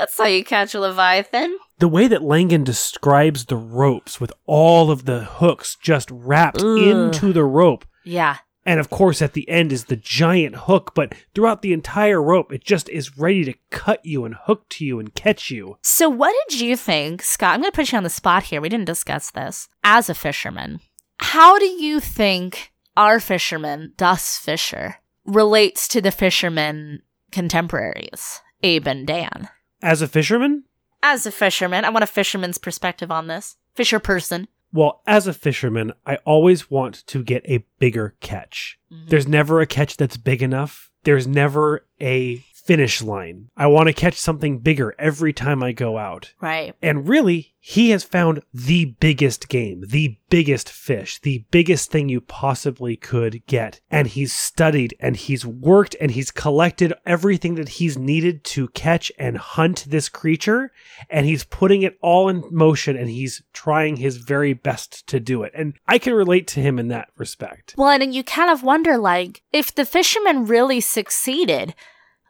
[0.00, 1.58] That's how you catch a leviathan.
[1.78, 6.78] The way that Langan describes the ropes with all of the hooks just wrapped Ugh.
[6.78, 7.84] into the rope.
[8.02, 8.38] Yeah.
[8.64, 12.50] And of course, at the end is the giant hook, but throughout the entire rope,
[12.50, 15.76] it just is ready to cut you and hook to you and catch you.
[15.82, 17.52] So, what did you think, Scott?
[17.52, 18.62] I'm going to put you on the spot here.
[18.62, 19.68] We didn't discuss this.
[19.84, 20.80] As a fisherman,
[21.18, 29.06] how do you think our fisherman, Das Fisher, relates to the fishermen contemporaries, Abe and
[29.06, 29.50] Dan?
[29.82, 30.64] As a fisherman?
[31.02, 33.56] As a fisherman, I want a fisherman's perspective on this.
[33.74, 34.48] Fisher person.
[34.72, 38.78] Well, as a fisherman, I always want to get a bigger catch.
[38.92, 39.08] Mhm.
[39.08, 40.90] There's never a catch that's big enough.
[41.04, 43.50] There's never a finish line.
[43.56, 46.32] I want to catch something bigger every time I go out.
[46.40, 46.74] Right.
[46.82, 52.20] And really, he has found the biggest game, the biggest fish, the biggest thing you
[52.20, 53.80] possibly could get.
[53.90, 59.12] And he's studied and he's worked and he's collected everything that he's needed to catch
[59.18, 60.72] and hunt this creature.
[61.10, 65.42] And he's putting it all in motion and he's trying his very best to do
[65.42, 65.52] it.
[65.54, 67.74] And I can relate to him in that respect.
[67.76, 71.74] Well, and you kind of wonder, like, if the fisherman really succeeded,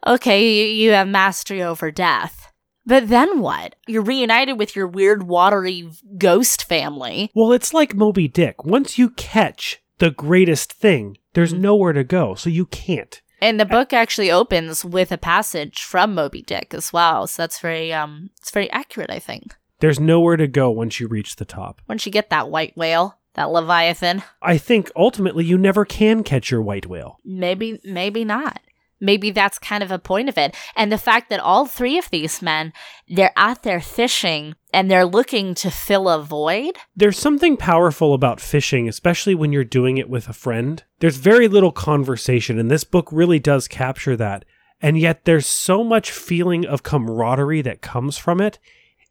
[0.05, 2.51] okay, you, have mastery over death.
[2.85, 3.75] But then what?
[3.87, 7.29] You're reunited with your weird, watery ghost family.
[7.35, 8.65] Well, it's like Moby Dick.
[8.65, 11.59] Once you catch the greatest thing, there's Mhm.
[11.59, 13.21] nowhere to go, so you can't.
[13.39, 17.25] And the book actually opens with a passage from Moby Dick as well.
[17.27, 19.55] So that's very um it's very accurate, I think.
[19.79, 21.81] There's nowhere to go once you reach the top.
[21.87, 26.51] Once you get that white whale, that leviathan, I think ultimately you never can catch
[26.51, 27.17] your white whale.
[27.25, 28.59] maybe maybe not.
[29.01, 30.55] Maybe that's kind of a point of it.
[30.75, 32.71] And the fact that all three of these men,
[33.09, 36.77] they're out there fishing and they're looking to fill a void.
[36.95, 40.83] There's something powerful about fishing, especially when you're doing it with a friend.
[40.99, 44.45] There's very little conversation, and this book really does capture that.
[44.79, 48.59] And yet, there's so much feeling of camaraderie that comes from it.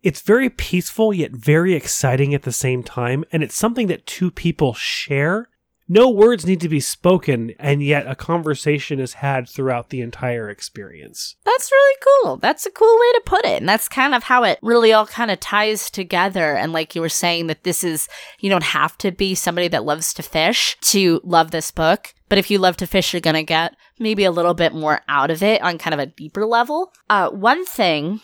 [0.02, 4.30] It's very peaceful, yet very exciting at the same time, and it's something that two
[4.30, 5.48] people share.
[5.92, 10.48] No words need to be spoken, and yet a conversation is had throughout the entire
[10.48, 11.34] experience.
[11.44, 12.36] That's really cool.
[12.36, 13.58] That's a cool way to put it.
[13.58, 16.54] And that's kind of how it really all kind of ties together.
[16.54, 19.84] And like you were saying, that this is, you don't have to be somebody that
[19.84, 22.14] loves to fish to love this book.
[22.28, 25.00] But if you love to fish, you're going to get maybe a little bit more
[25.08, 26.92] out of it on kind of a deeper level.
[27.08, 28.20] Uh, one thing,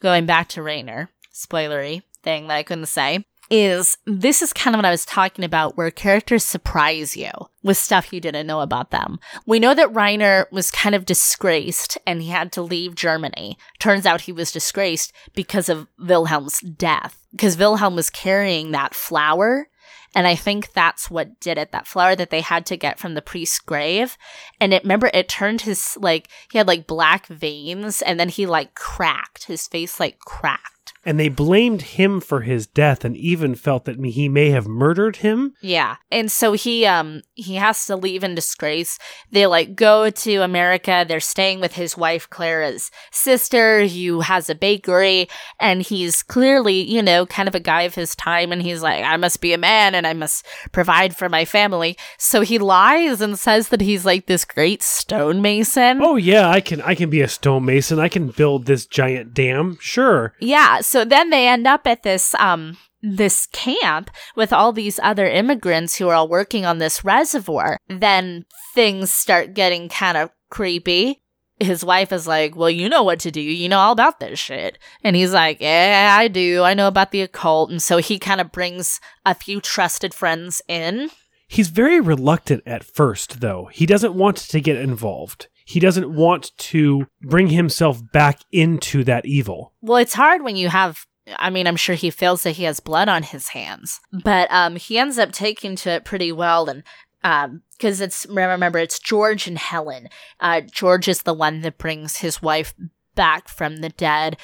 [0.00, 4.78] going back to Rainer, spoilery thing that I couldn't say, is this is kind of
[4.78, 7.30] what I was talking about where characters surprise you
[7.62, 9.18] with stuff you didn't know about them.
[9.44, 13.58] We know that Rainer was kind of disgraced and he had to leave Germany.
[13.80, 19.68] Turns out he was disgraced because of Wilhelm's death, because Wilhelm was carrying that flower.
[20.14, 21.70] And I think that's what did it.
[21.70, 24.16] That flower that they had to get from the priest's grave.
[24.60, 28.46] And it, remember, it turned his, like, he had like black veins and then he
[28.46, 29.44] like cracked.
[29.44, 30.79] His face like cracked.
[31.04, 35.16] And they blamed him for his death and even felt that he may have murdered
[35.16, 35.54] him.
[35.62, 35.96] Yeah.
[36.10, 38.98] And so he um he has to leave in disgrace.
[39.30, 41.04] They like go to America.
[41.08, 47.02] They're staying with his wife Clara's sister who has a bakery and he's clearly, you
[47.02, 49.58] know, kind of a guy of his time and he's like I must be a
[49.58, 51.96] man and I must provide for my family.
[52.18, 56.02] So he lies and says that he's like this great stonemason.
[56.02, 57.98] Oh yeah, I can I can be a stonemason.
[57.98, 59.78] I can build this giant dam.
[59.80, 60.34] Sure.
[60.40, 65.26] Yeah, so then they end up at this um this camp with all these other
[65.26, 67.78] immigrants who are all working on this reservoir.
[67.88, 71.22] Then things start getting kind of creepy.
[71.60, 73.40] His wife is like, "Well, you know what to do.
[73.40, 76.64] You know all about this shit." And he's like, "Yeah, I do.
[76.64, 80.60] I know about the occult." And so he kind of brings a few trusted friends
[80.66, 81.10] in.
[81.46, 83.68] He's very reluctant at first, though.
[83.72, 85.46] He doesn't want to get involved.
[85.70, 89.72] He doesn't want to bring himself back into that evil.
[89.80, 91.06] Well, it's hard when you have
[91.38, 94.74] I mean, I'm sure he feels that he has blood on his hands, but um,
[94.74, 96.82] he ends up taking to it pretty well, and
[97.22, 100.08] um, because it's remember it's George and Helen.
[100.40, 102.74] Uh, George is the one that brings his wife
[103.14, 104.38] back from the dead,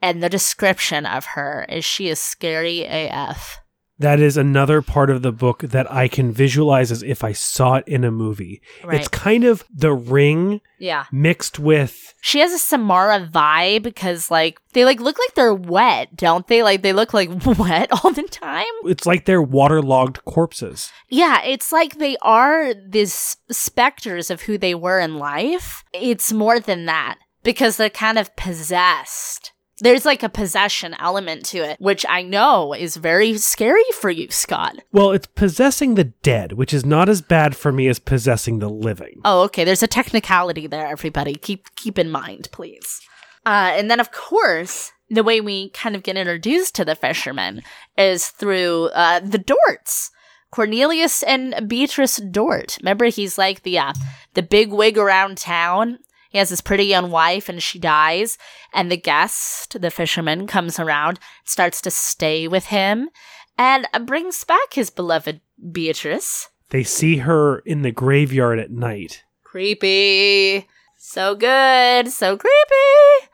[0.00, 3.58] and the description of her is she is scary AF.
[3.98, 7.74] That is another part of the book that I can visualize as if I saw
[7.76, 8.62] it in a movie.
[8.84, 9.00] Right.
[9.00, 14.60] It's kind of the ring Yeah, mixed with she has a Samara vibe because like
[14.72, 16.62] they like look like they're wet, don't they?
[16.62, 18.64] Like they look like wet all the time.
[18.84, 20.90] it's like they're waterlogged corpses.
[21.08, 25.82] Yeah, it's like they are these specters of who they were in life.
[25.92, 29.52] It's more than that because they're kind of possessed.
[29.80, 34.30] There's like a possession element to it, which I know is very scary for you,
[34.30, 34.78] Scott.
[34.92, 38.70] Well, it's possessing the dead, which is not as bad for me as possessing the
[38.70, 39.20] living.
[39.24, 39.64] Oh, okay.
[39.64, 41.34] There's a technicality there, everybody.
[41.34, 43.00] Keep keep in mind, please.
[43.46, 47.62] Uh, and then, of course, the way we kind of get introduced to the fishermen
[47.96, 50.10] is through uh, the Dorts.
[50.50, 52.78] Cornelius and Beatrice Dort.
[52.80, 53.92] Remember, he's like the uh,
[54.34, 55.98] the big wig around town.
[56.28, 58.38] He has this pretty young wife, and she dies.
[58.74, 63.08] And the guest, the fisherman, comes around, starts to stay with him,
[63.56, 65.40] and brings back his beloved
[65.72, 66.48] Beatrice.
[66.70, 69.24] They see her in the graveyard at night.
[69.42, 70.68] Creepy.
[70.96, 72.08] So good.
[72.08, 73.30] So creepy.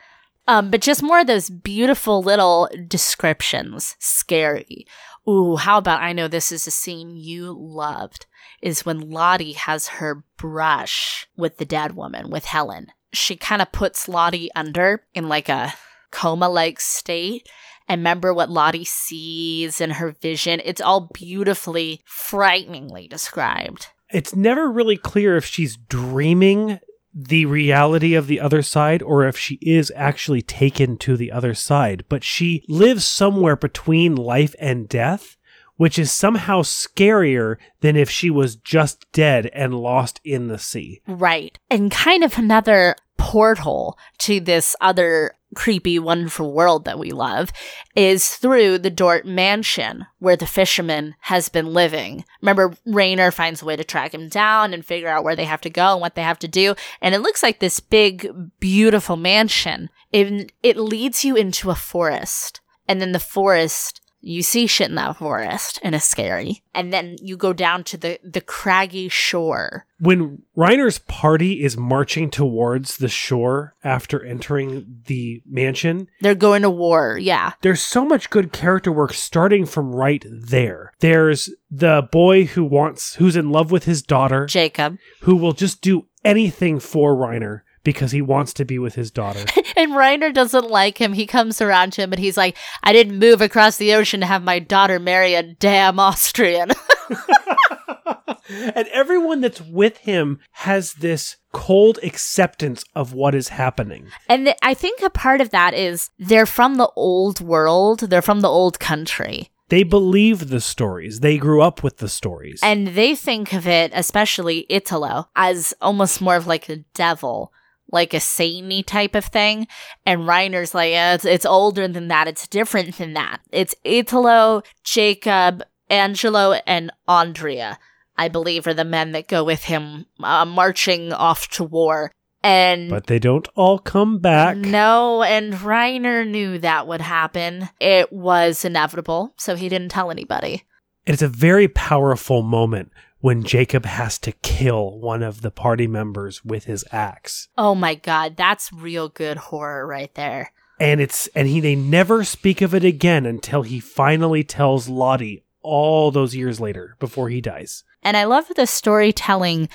[0.46, 3.96] Um, but just more of those beautiful little descriptions.
[3.98, 4.86] Scary.
[5.28, 8.26] Ooh, how about I know this is a scene you loved
[8.64, 12.86] is when Lottie has her brush with the dead woman, with Helen.
[13.12, 15.74] She kind of puts Lottie under in like a
[16.10, 17.46] coma like state.
[17.86, 20.62] And remember what Lottie sees in her vision.
[20.64, 23.88] It's all beautifully, frighteningly described.
[24.10, 26.80] It's never really clear if she's dreaming
[27.14, 31.52] the reality of the other side or if she is actually taken to the other
[31.52, 35.36] side, but she lives somewhere between life and death,
[35.76, 41.00] which is somehow scarier than if she was just dead and lost in the sea.
[41.06, 41.58] Right.
[41.70, 47.52] And kind of another portal to this other creepy, wonderful world that we love
[47.94, 52.24] is through the Dort mansion where the fisherman has been living.
[52.42, 55.60] Remember, Rainer finds a way to track him down and figure out where they have
[55.62, 56.74] to go and what they have to do.
[57.00, 58.28] And it looks like this big,
[58.60, 59.90] beautiful mansion.
[60.12, 62.60] It, it leads you into a forest.
[62.86, 66.62] And then the forest you see shit in that forest and it's scary.
[66.74, 69.86] And then you go down to the, the craggy shore.
[69.98, 76.70] When Rainer's party is marching towards the shore after entering the mansion, they're going to
[76.70, 77.18] war.
[77.18, 77.52] Yeah.
[77.60, 80.92] There's so much good character work starting from right there.
[81.00, 85.80] There's the boy who wants, who's in love with his daughter, Jacob, who will just
[85.80, 89.44] do anything for Rainer because he wants to be with his daughter.
[89.76, 91.12] and Rainer doesn't like him.
[91.12, 94.26] He comes around to him and he's like, I didn't move across the ocean to
[94.26, 96.72] have my daughter marry a damn Austrian.
[98.48, 104.08] and everyone that's with him has this cold acceptance of what is happening.
[104.28, 108.22] And th- I think a part of that is they're from the old world, they're
[108.22, 109.50] from the old country.
[109.68, 111.20] They believe the stories.
[111.20, 112.60] They grew up with the stories.
[112.62, 117.52] And they think of it, especially Italo, as almost more of like a devil
[117.94, 119.66] like a samey type of thing.
[120.04, 122.28] And Rainer's like, it's, it's older than that.
[122.28, 123.40] It's different than that.
[123.50, 127.78] It's Italo, Jacob, Angelo, and Andrea,
[128.18, 132.10] I believe, are the men that go with him uh, marching off to war.
[132.42, 134.58] And but they don't all come back.
[134.58, 137.70] No, and Rainer knew that would happen.
[137.80, 140.64] It was inevitable, so he didn't tell anybody.
[141.06, 142.92] It's a very powerful moment
[143.24, 147.48] when Jacob has to kill one of the party members with his axe.
[147.56, 150.52] Oh my god, that's real good horror right there.
[150.78, 155.42] And it's and he they never speak of it again until he finally tells Lottie
[155.62, 157.82] all those years later before he dies.
[158.02, 159.70] And I love the storytelling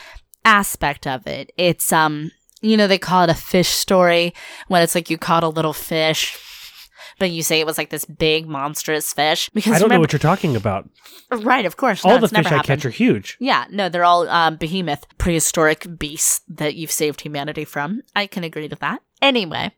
[0.45, 1.51] aspect of it.
[1.57, 2.29] It's um
[2.61, 4.35] you know they call it a fish story
[4.67, 6.37] when it's like you caught a little fish
[7.19, 9.99] but you say it was like this big monstrous fish because I don't remember, know
[10.01, 10.89] what you're talking about.
[11.31, 12.03] Right, of course.
[12.03, 13.37] All no, the fish I catch are huge.
[13.39, 18.01] Yeah, no, they're all um, behemoth, prehistoric beasts that you've saved humanity from.
[18.15, 19.01] I can agree with that.
[19.21, 19.71] Anyway,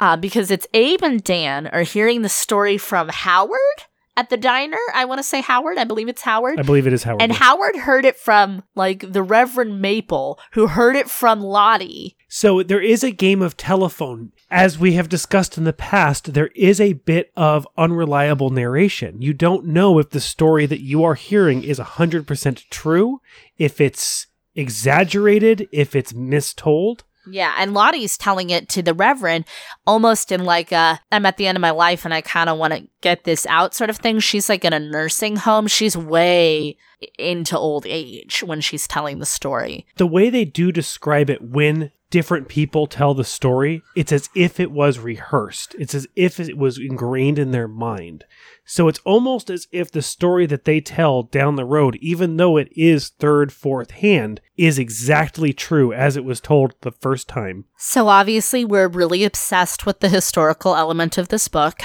[0.00, 3.84] uh, because it's Abe and Dan are hearing the story from Howard
[4.16, 4.78] at the diner.
[4.94, 5.78] I want to say Howard.
[5.78, 6.58] I believe it's Howard.
[6.58, 7.22] I believe it is Howard.
[7.22, 12.16] And Howard heard it from like the Reverend Maple, who heard it from Lottie.
[12.28, 14.32] So there is a game of telephone.
[14.50, 19.20] As we have discussed in the past, there is a bit of unreliable narration.
[19.20, 23.20] You don't know if the story that you are hearing is 100% true,
[23.58, 27.02] if it's exaggerated, if it's mistold.
[27.28, 29.46] Yeah, and Lottie's telling it to the Reverend
[29.84, 32.56] almost in like a I'm at the end of my life and I kind of
[32.56, 34.20] want to get this out sort of thing.
[34.20, 35.66] She's like in a nursing home.
[35.66, 36.76] She's way
[37.18, 39.86] into old age when she's telling the story.
[39.96, 44.60] The way they do describe it when different people tell the story, it's as if
[44.60, 45.74] it was rehearsed.
[45.78, 48.24] It's as if it was ingrained in their mind.
[48.64, 52.56] So it's almost as if the story that they tell down the road, even though
[52.56, 57.64] it is third, fourth hand, is exactly true as it was told the first time.
[57.76, 61.80] So obviously, we're really obsessed with the historical element of this book.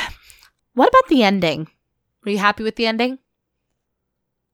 [0.73, 1.67] What about the ending?
[2.23, 3.19] Were you happy with the ending?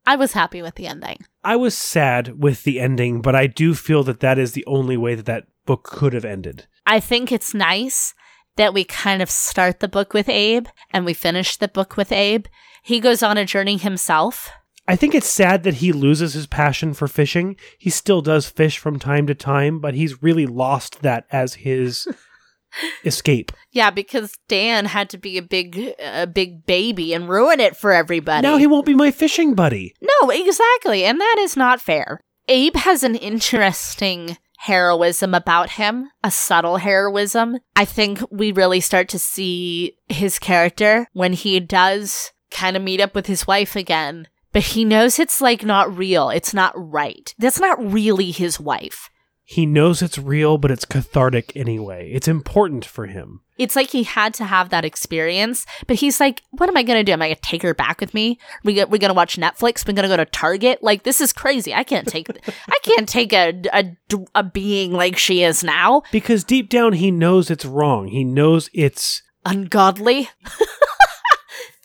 [0.05, 1.26] I was happy with the ending.
[1.43, 4.95] I was sad with the ending, but I do feel that that is the only
[4.95, 6.65] way that that book could have ended.
[6.88, 8.15] I think it's nice
[8.55, 12.11] that we kind of start the book with Abe and we finish the book with
[12.11, 12.47] Abe.
[12.84, 14.49] He goes on a journey himself.
[14.88, 17.57] I think it's sad that he loses his passion for fishing.
[17.78, 22.07] He still does fish from time to time, but he's really lost that as his
[23.05, 23.51] escape.
[23.72, 27.91] Yeah, because Dan had to be a big a big baby and ruin it for
[27.91, 28.47] everybody.
[28.47, 29.93] Now he won't be my fishing buddy.
[30.01, 32.22] No, exactly, and that is not fair.
[32.47, 37.58] Abe has an interesting heroism about him, a subtle heroism.
[37.76, 42.99] I think we really start to see his character when he does kind of meet
[42.99, 46.30] up with his wife again, but he knows it's like not real.
[46.30, 47.34] It's not right.
[47.38, 49.10] That's not really his wife.
[49.43, 52.12] He knows it's real, but it's cathartic anyway.
[52.12, 53.41] It's important for him.
[53.58, 56.99] It's like he had to have that experience, but he's like, what am I going
[56.99, 57.12] to do?
[57.12, 58.39] Am I going to take her back with me?
[58.64, 59.88] We get, we're going to watch Netflix.
[59.88, 60.84] We're going to go to Target.
[60.84, 61.74] Like, this is crazy.
[61.74, 62.28] I can't take,
[62.70, 63.95] I can't take a, a,
[64.36, 66.03] a being like she is now.
[66.12, 68.08] Because deep down, he knows it's wrong.
[68.08, 70.30] He knows it's ungodly.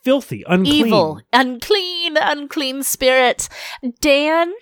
[0.03, 0.87] filthy, unclean.
[0.87, 3.49] Evil, unclean, unclean spirit.
[4.01, 4.53] Dan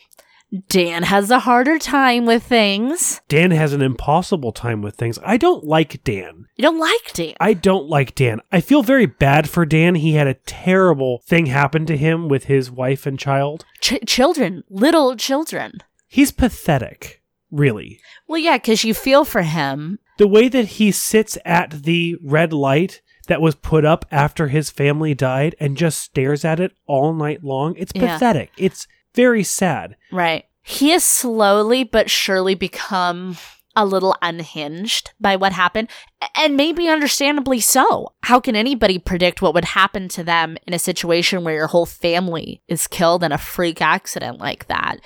[0.69, 3.21] Dan has a harder time with things.
[3.29, 5.19] Dan has an impossible time with things.
[5.25, 6.47] I don't like Dan.
[6.57, 7.35] You don't like Dan?
[7.39, 8.41] I don't like Dan.
[8.51, 9.95] I feel very bad for Dan.
[9.95, 13.65] He had a terrible thing happen to him with his wife and child.
[13.81, 15.83] Ch- children, little children.
[16.09, 17.23] He's pathetic,
[17.53, 18.01] really.
[18.27, 19.99] Well, yeah, because you feel for him.
[20.19, 24.69] the way that he sits at the red light that was put up after his
[24.69, 28.15] family died and just stares at it all night long, it's Yeah.
[28.15, 28.51] pathetic.
[28.59, 29.97] It's very sad.
[30.13, 30.45] Right.
[30.63, 33.37] He has slowly but surely become
[33.77, 35.89] a little unhinged by what happened,
[36.35, 38.13] and maybe understandably so.
[38.25, 41.87] How can anybody predict what would happen to them in a situation where your whole
[41.87, 44.97] family is killed in a freak accident like that?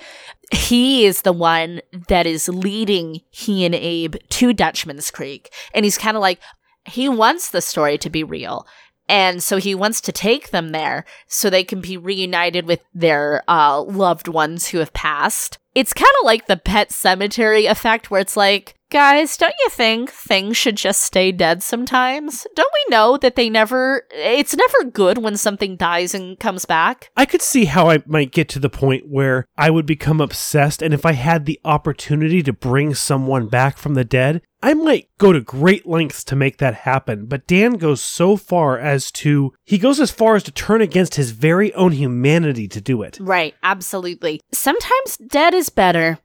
[0.51, 5.97] He is the one that is leading he and Abe to Dutchman's Creek, and he's
[5.97, 6.39] kind of like,
[6.87, 8.67] he wants the story to be real.
[9.07, 13.43] And so he wants to take them there so they can be reunited with their
[13.47, 15.59] uh, loved ones who have passed.
[15.75, 20.09] It's kind of like the Pet Sematary effect where it's like, guys, don't you think
[20.09, 22.47] things should just stay dead sometimes?
[22.55, 27.11] Don't we know that they never, it's never good when something dies and comes back?
[27.17, 30.81] I could see how I might get to the point where I would become obsessed,
[30.81, 35.09] and if I had the opportunity to bring someone back from the dead, I might
[35.17, 37.25] go to great lengths to make that happen.
[37.25, 41.15] But Dan goes so far as to, he goes as far as to turn against
[41.15, 43.17] his very own humanity to do it.
[43.19, 44.39] Right, absolutely.
[44.53, 46.19] Sometimes dead is better.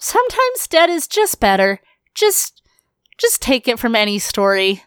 [0.00, 1.80] Sometimes dead is just better.
[2.14, 2.62] Just
[3.18, 4.82] just take it from any story.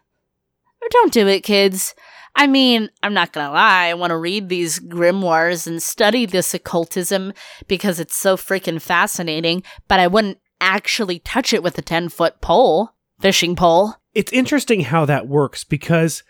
[0.82, 1.96] Or don't do it, kids.
[2.36, 6.54] I mean, I'm not gonna lie, I want to read these grimoires and study this
[6.54, 7.34] occultism
[7.68, 12.40] because it's so freaking fascinating, but I wouldn't actually touch it with a 10 foot
[12.42, 13.96] pole, fishing pole.
[14.14, 16.24] It's interesting how that works because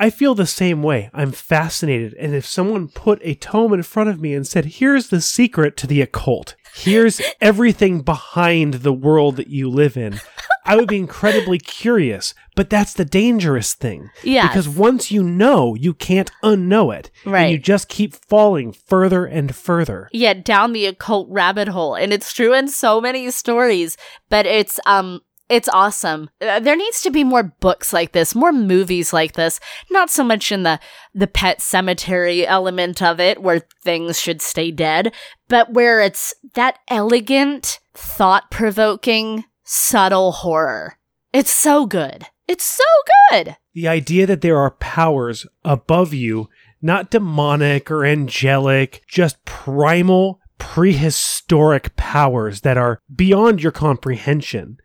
[0.00, 1.10] I feel the same way.
[1.12, 2.14] I'm fascinated.
[2.14, 5.76] And if someone put a tome in front of me and said, here's the secret
[5.78, 10.20] to the occult, here's everything behind the world that you live in,
[10.68, 12.34] I would be incredibly curious.
[12.54, 14.10] But that's the dangerous thing.
[14.22, 14.46] Yeah.
[14.48, 17.10] Because once you know, you can't unknow it.
[17.44, 20.08] And you just keep falling further and further.
[20.12, 23.96] yeah down the occult rabbit hole and it's true in so many stories
[24.28, 28.52] but it's um it's awesome Uh, there needs to be more books like this more
[28.52, 29.60] movies like this
[29.90, 30.78] not so much in the
[31.14, 35.12] the Pet Sematary element of it where things should stay dead
[35.48, 40.98] but where it's that elegant thought-provoking subtle horror
[41.32, 42.84] it's so good it's so
[43.30, 46.48] good the idea that there are powers above you,
[46.82, 54.78] not demonic or angelic, just primal, prehistoric powers that are beyond your comprehension.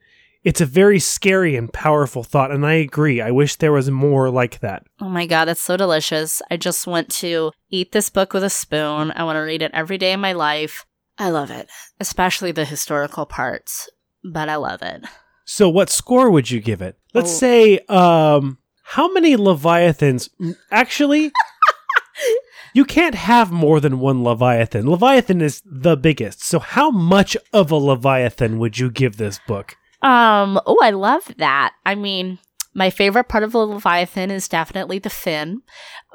[0.43, 3.19] It's a very scary and powerful thought, and I agree.
[3.19, 4.83] I wish there was more like that.
[5.01, 6.39] Oh my god, it's so delicious.
[6.51, 9.11] I just want to eat this book with a spoon.
[9.15, 10.85] I want to read it every day of my life.
[11.17, 11.67] I love it,
[11.99, 13.89] especially the historical parts,
[14.23, 15.03] but I love it.
[15.45, 16.97] So, what score would you give it?
[17.13, 17.37] Let's Oh.
[17.39, 20.29] say, um, how many Leviathans?
[20.71, 21.31] Actually,
[22.73, 24.89] you can't have more than one Leviathan.
[24.89, 26.43] Leviathan is the biggest.
[26.43, 29.75] So, how much of a Leviathan would you give this book?
[30.01, 31.73] Um, oh, I love that.
[31.85, 32.39] I mean,
[32.73, 35.61] my favorite part of the Leviathan is definitely the fin,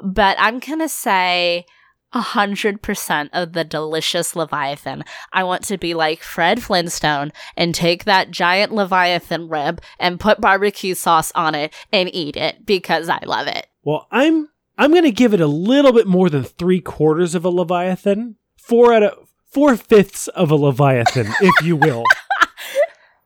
[0.03, 1.65] but I'm gonna say
[2.13, 5.03] a hundred percent of the delicious Leviathan.
[5.31, 10.41] I want to be like Fred Flintstone and take that giant Leviathan rib and put
[10.41, 13.67] barbecue sauce on it and eat it because I love it.
[13.83, 17.49] Well, I'm I'm gonna give it a little bit more than three quarters of a
[17.49, 18.35] Leviathan.
[18.57, 22.03] Four out of four fifths of a Leviathan, if you will.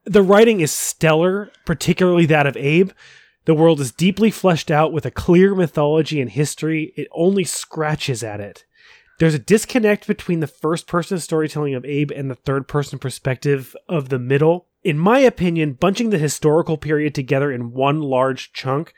[0.06, 2.92] the writing is stellar, particularly that of Abe.
[3.46, 6.94] The world is deeply fleshed out with a clear mythology and history.
[6.96, 8.64] It only scratches at it.
[9.20, 13.76] There's a disconnect between the first person storytelling of Abe and the third person perspective
[13.88, 14.68] of the middle.
[14.84, 18.94] In my opinion, bunching the historical period together in one large chunk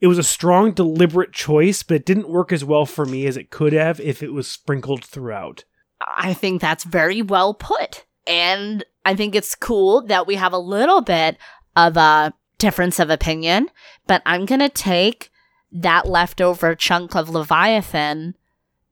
[0.00, 3.36] it was a strong, deliberate choice, but it didn't work as well for me as
[3.36, 5.64] it could have if it was sprinkled throughout.
[6.00, 8.06] I think that's very well put.
[8.26, 11.36] And I think it's cool that we have a little bit
[11.76, 13.68] of a difference of opinion,
[14.06, 15.30] but I'm going to take
[15.72, 18.36] that leftover chunk of Leviathan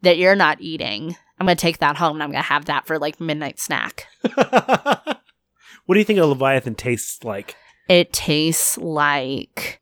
[0.03, 1.16] that you're not eating.
[1.38, 3.59] I'm going to take that home and I'm going to have that for like midnight
[3.59, 4.07] snack.
[4.22, 7.57] what do you think a Leviathan tastes like?
[7.88, 9.80] It tastes like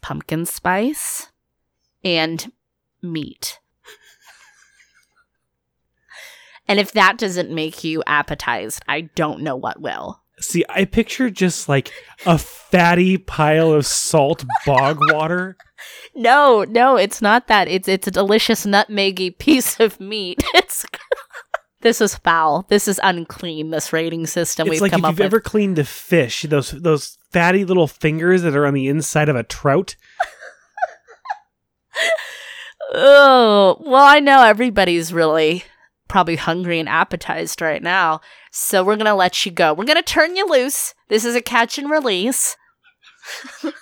[0.00, 1.30] pumpkin spice
[2.02, 2.50] and
[3.02, 3.60] meat.
[6.68, 10.22] and if that doesn't make you appetized, I don't know what will.
[10.40, 11.90] See, I picture just like
[12.26, 15.56] a fatty pile of salt bog water.
[16.14, 17.68] No, no, it's not that.
[17.68, 20.42] It's it's a delicious nutmeggy piece of meat.
[20.54, 20.84] It's
[21.82, 22.66] this is foul.
[22.68, 23.70] This is unclean.
[23.70, 25.26] This rating system It's we've like come if up you've with.
[25.26, 29.36] ever cleaned a fish, those those fatty little fingers that are on the inside of
[29.36, 29.96] a trout.
[32.94, 35.64] Oh, well, I know everybody's really
[36.08, 38.20] probably hungry and appetized right now.
[38.50, 39.74] So we're going to let you go.
[39.74, 40.94] We're going to turn you loose.
[41.08, 42.56] This is a catch and release.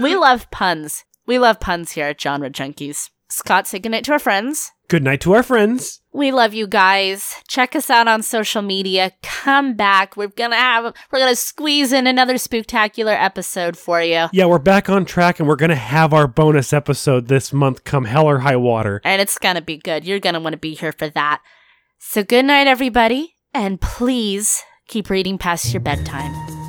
[0.00, 1.04] we love puns.
[1.26, 3.10] We love puns here at Genre Junkies.
[3.34, 4.70] Scott, say goodnight to our friends.
[4.86, 6.00] Good night to our friends.
[6.12, 7.34] We love you guys.
[7.48, 9.10] Check us out on social media.
[9.24, 10.16] Come back.
[10.16, 14.28] We're gonna have we're gonna squeeze in another spectacular episode for you.
[14.32, 17.82] Yeah, we're back on track and we're going to have our bonus episode this month
[17.82, 19.00] come hell or high water.
[19.02, 20.04] And it's gonna be good.
[20.04, 21.42] You're gonna want to be here for that.
[21.98, 26.63] So good night, everybody, and please keep reading past your bedtime.